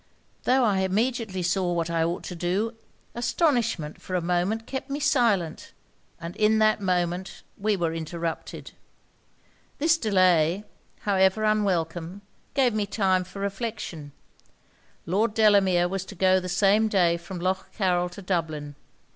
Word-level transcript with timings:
'Tho' 0.45 0.63
I 0.63 0.79
immediately 0.79 1.43
saw 1.43 1.71
what 1.73 1.91
I 1.91 2.03
ought 2.03 2.23
to 2.23 2.35
do, 2.35 2.73
astonishment 3.13 4.01
for 4.01 4.15
a 4.15 4.19
moment 4.19 4.65
kept 4.65 4.89
me 4.89 4.99
silent, 4.99 5.73
and 6.19 6.35
in 6.37 6.57
that 6.57 6.81
moment 6.81 7.43
we 7.55 7.77
were 7.77 7.93
interrupted. 7.93 8.71
'This 9.77 9.99
delay, 9.99 10.63
however 11.01 11.43
unwelcome, 11.43 12.23
gave 12.55 12.73
me 12.73 12.87
time 12.87 13.23
for 13.23 13.41
reflection. 13.43 14.11
Lord 15.05 15.35
Delamere 15.35 15.87
was 15.87 16.03
to 16.05 16.15
go 16.15 16.39
the 16.39 16.49
same 16.49 16.87
day 16.87 17.15
from 17.15 17.37
Lough 17.37 17.65
Carryl 17.77 18.09
to 18.09 18.23
Dublin. 18.23 18.73